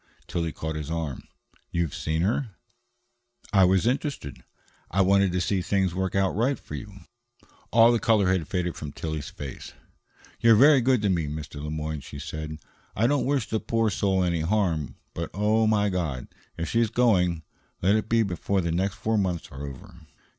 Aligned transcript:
Tillie 0.25 0.51
caught 0.51 0.75
his 0.75 0.89
arm. 0.89 1.25
"You've 1.69 1.93
seen 1.93 2.23
her?" 2.23 2.55
"I 3.53 3.65
was 3.65 3.85
interested. 3.85 4.43
I 4.89 5.01
wanted 5.01 5.31
to 5.31 5.39
see 5.39 5.61
things 5.61 5.93
work 5.93 6.15
out 6.15 6.35
right 6.35 6.57
for 6.57 6.73
you." 6.73 7.01
All 7.69 7.91
the 7.91 7.99
color 7.99 8.27
had 8.27 8.47
faded 8.47 8.75
from 8.75 8.93
Tillie's 8.93 9.29
face. 9.29 9.73
"You're 10.39 10.55
very 10.55 10.81
good 10.81 11.03
to 11.03 11.09
me, 11.09 11.27
Mr. 11.27 11.61
Le 11.63 11.69
Moyne," 11.69 11.99
she 11.99 12.17
said. 12.17 12.57
"I 12.95 13.05
don't 13.05 13.27
wish 13.27 13.47
the 13.47 13.59
poor 13.59 13.91
soul 13.91 14.23
any 14.23 14.41
harm, 14.41 14.95
but 15.13 15.29
oh, 15.35 15.67
my 15.67 15.89
God! 15.89 16.27
if 16.57 16.67
she's 16.67 16.89
going, 16.89 17.43
let 17.83 17.93
it 17.93 18.09
be 18.09 18.23
before 18.23 18.61
the 18.61 18.71
next 18.71 18.95
four 18.95 19.19
months 19.19 19.49
are 19.51 19.67
over." 19.67 20.07